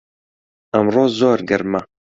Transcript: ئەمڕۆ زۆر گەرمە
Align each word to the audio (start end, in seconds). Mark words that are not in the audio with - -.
ئەمڕۆ 0.73 1.05
زۆر 1.19 1.39
گەرمە 1.49 1.81